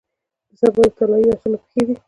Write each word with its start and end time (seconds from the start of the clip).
د 0.49 0.51
سبا 0.59 0.83
د 0.87 0.89
طلایې 0.97 1.29
اسانو 1.33 1.57
پښې 1.63 1.81
دی، 1.87 1.95